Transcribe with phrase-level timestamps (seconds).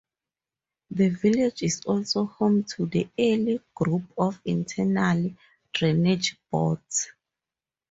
[0.89, 5.35] The village is also home to the Ely Group of Internal
[5.71, 7.09] Drainage Boards.